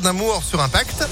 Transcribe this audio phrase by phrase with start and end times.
[0.00, 1.06] d'amour sur Impact.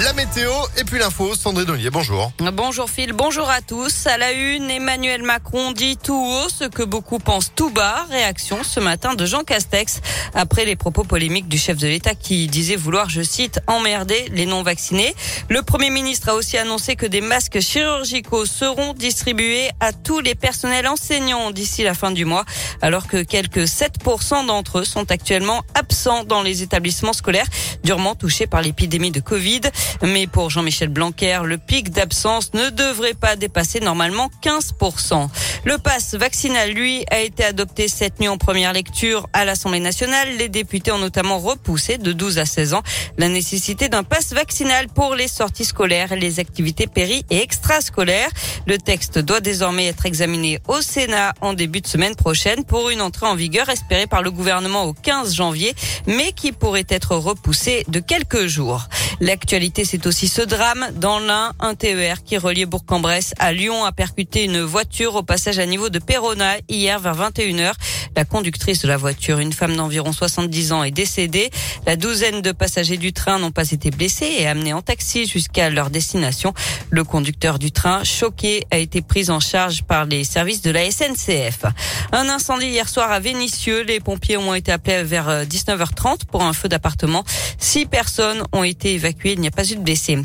[0.00, 2.32] La météo et puis l'info, Sandrine Ollier, bonjour.
[2.54, 4.06] Bonjour Phil, bonjour à tous.
[4.06, 8.06] À la une, Emmanuel Macron dit tout haut ce que beaucoup pensent tout bas.
[8.08, 10.00] Réaction ce matin de Jean Castex
[10.32, 14.46] après les propos polémiques du chef de l'État qui disait vouloir, je cite, emmerder les
[14.46, 15.14] non-vaccinés.
[15.50, 20.34] Le Premier ministre a aussi annoncé que des masques chirurgicaux seront distribués à tous les
[20.34, 22.46] personnels enseignants d'ici la fin du mois,
[22.80, 27.48] alors que quelques 7% d'entre eux sont actuellement absents dans les établissements scolaires
[27.84, 29.60] durement touchés par l'épidémie de Covid.
[30.02, 35.28] Mais pour Jean-Michel Blanquer, le pic d'absence ne devrait pas dépasser normalement 15%.
[35.64, 40.28] Le pass vaccinal, lui, a été adopté cette nuit en première lecture à l'Assemblée nationale.
[40.38, 42.82] Les députés ont notamment repoussé de 12 à 16 ans
[43.18, 48.30] la nécessité d'un pass vaccinal pour les sorties scolaires, les activités péri et extrascolaires.
[48.66, 53.00] Le texte doit désormais être examiné au Sénat en début de semaine prochaine pour une
[53.00, 55.74] entrée en vigueur espérée par le gouvernement au 15 janvier,
[56.06, 58.88] mais qui pourrait être repoussée de quelques jours.
[59.20, 60.86] L'actualité, c'est aussi ce drame.
[60.96, 65.58] Dans l'un, un TER qui reliait Bourg-en-Bresse à Lyon a percuté une voiture au passage
[65.58, 67.72] à niveau de Perona hier vers 21h.
[68.16, 71.50] La conductrice de la voiture, une femme d'environ 70 ans, est décédée.
[71.86, 75.70] La douzaine de passagers du train n'ont pas été blessés et amenés en taxi jusqu'à
[75.70, 76.52] leur destination.
[76.90, 80.90] Le conducteur du train, choqué, a été pris en charge par les services de la
[80.90, 81.64] SNCF.
[82.12, 83.82] Un incendie hier soir à Vénissieux.
[83.82, 87.24] Les pompiers ont été appelés vers 19h30 pour un feu d'appartement.
[87.58, 89.11] Six personnes ont été évacuées.
[89.24, 90.18] Il n'y a pas eu de blessés.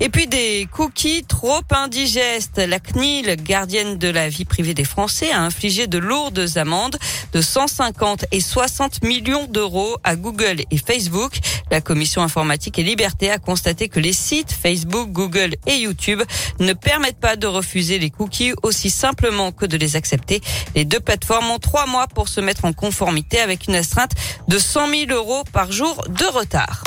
[0.00, 2.58] Et puis des cookies trop indigestes.
[2.58, 6.96] La CNIL, gardienne de la vie privée des Français, a infligé de lourdes amendes
[7.32, 11.38] de 150 et 60 millions d'euros à Google et Facebook.
[11.70, 16.22] La commission informatique et liberté a constaté que les sites Facebook, Google et YouTube
[16.60, 20.40] ne permettent pas de refuser les cookies aussi simplement que de les accepter.
[20.74, 24.12] Les deux plateformes ont trois mois pour se mettre en conformité avec une astreinte
[24.48, 26.82] de 100 000 euros par jour de retard.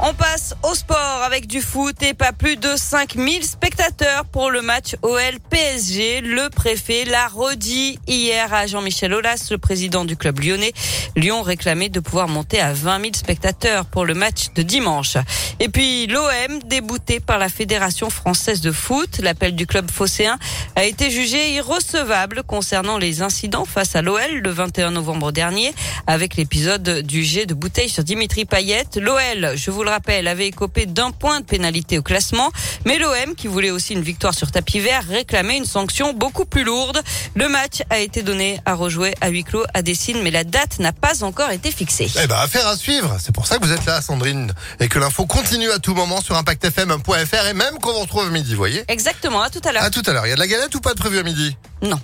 [0.00, 4.62] On passe au sport avec du foot et pas plus de 5000 spectateurs pour le
[4.62, 6.20] match OL-PSG.
[6.20, 10.72] Le préfet l'a redit hier à Jean-Michel Aulas, le président du club lyonnais.
[11.16, 15.16] Lyon réclamait de pouvoir monter à 20 000 spectateurs pour le match de dimanche.
[15.58, 20.38] Et puis l'OM, débouté par la Fédération française de foot, l'appel du club phocéen
[20.76, 25.74] a été jugé irrecevable concernant les incidents face à l'OL le 21 novembre dernier
[26.06, 28.84] avec l'épisode du jet de bouteille sur Dimitri Payet.
[28.96, 32.50] L'OL, je vous rappelle, avait écopé d'un point de pénalité au classement,
[32.84, 36.64] mais l'OM, qui voulait aussi une victoire sur tapis vert, réclamait une sanction beaucoup plus
[36.64, 37.00] lourde.
[37.34, 40.78] Le match a été donné à rejouer à huis clos à Dessine, mais la date
[40.78, 42.10] n'a pas encore été fixée.
[42.22, 43.16] Eh ben, affaire à suivre.
[43.20, 46.20] C'est pour ça que vous êtes là, Sandrine, et que l'info continue à tout moment
[46.20, 49.82] sur ImpactFM.fr et même qu'on vous retrouve à midi, voyez Exactement, à tout à l'heure.
[49.82, 50.26] À tout à l'heure.
[50.26, 51.56] Il y a de la galette ou pas de prévu à midi?
[51.82, 51.98] Non.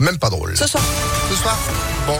[0.00, 0.56] même pas drôle.
[0.56, 0.82] Ce soir.
[1.30, 1.58] Ce soir?
[2.06, 2.18] Bon.